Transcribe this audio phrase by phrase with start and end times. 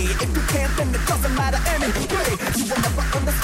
[0.00, 2.06] If you can't, then it doesn't matter anyway.
[2.56, 3.37] You will never understand.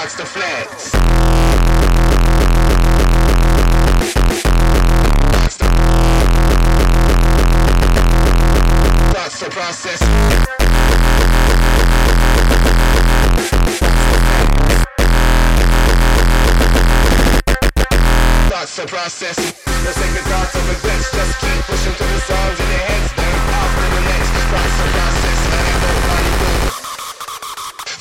[0.00, 0.99] Watch the flats.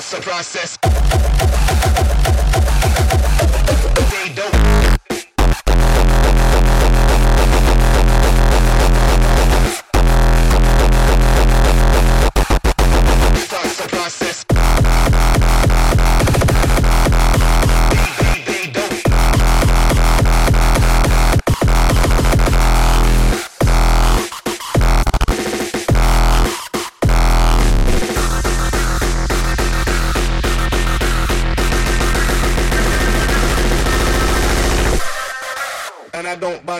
[0.00, 0.78] trust the process.
[4.10, 4.69] They don't.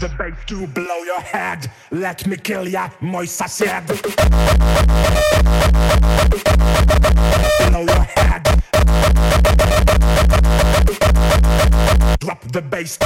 [0.00, 1.70] the bass to blow your head.
[1.90, 3.86] Let me kill ya, moi said.
[7.66, 8.44] Blow your head.
[12.20, 12.98] Drop the bass.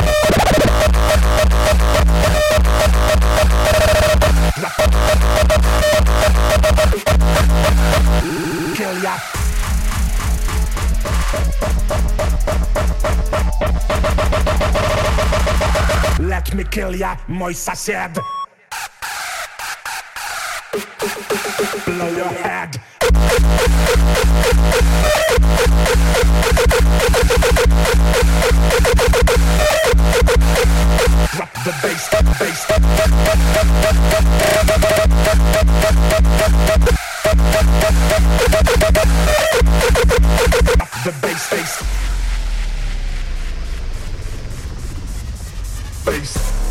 [8.76, 9.16] Kill ya.
[16.54, 18.18] Me kill ya, moi said.
[21.86, 22.80] Blow your head.
[31.32, 32.08] Drop the bass,
[32.38, 32.66] bass.
[40.76, 42.11] Drop the bass, bass.
[46.04, 46.61] Bass.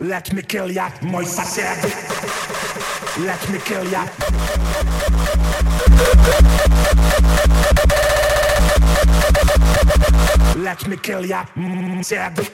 [0.00, 1.78] Let me kill ya, moi said.
[3.18, 4.06] Let me kill ya.
[10.56, 11.44] Let me kill ya,
[12.02, 12.50] said.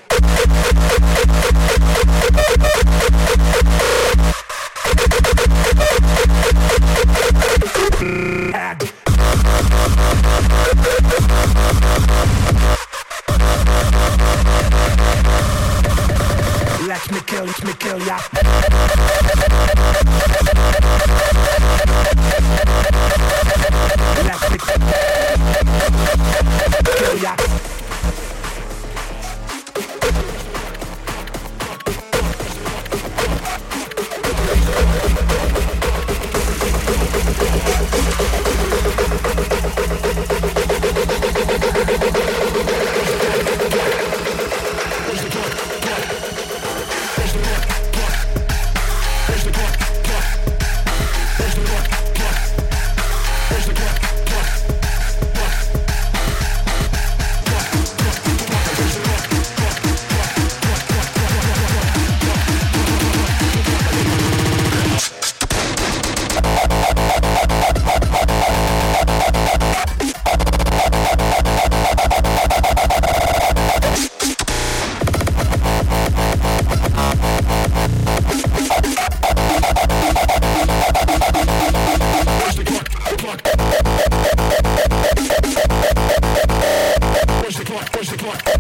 [88.11, 88.60] music like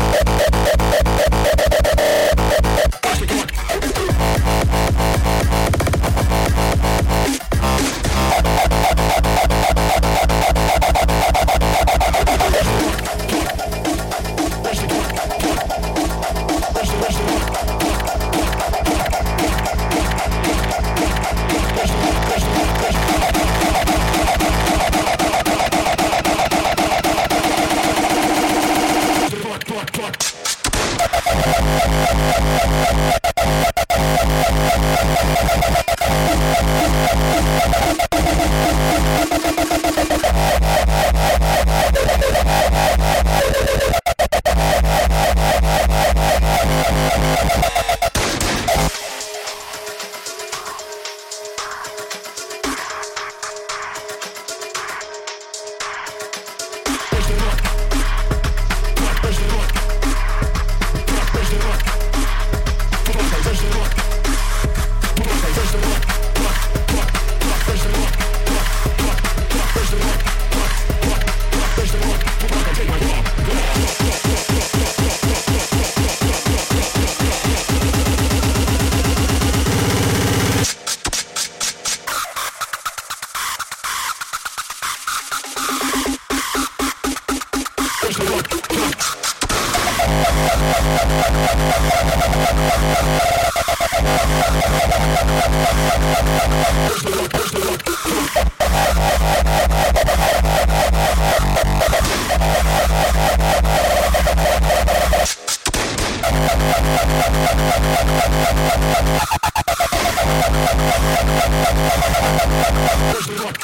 [113.20, 113.59] Let's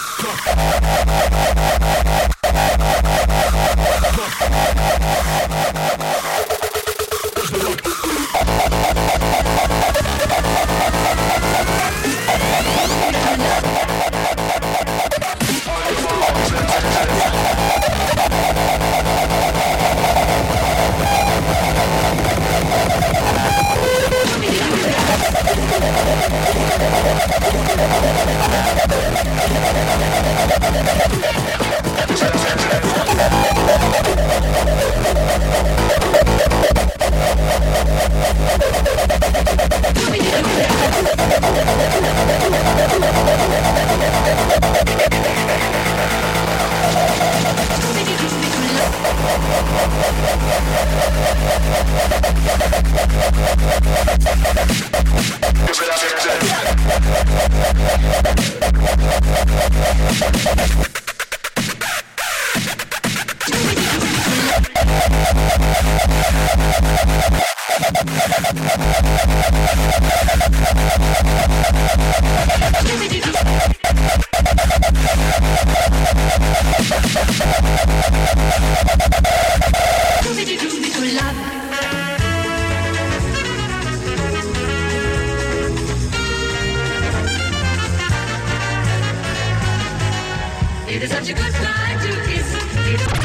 [92.86, 93.15] Thank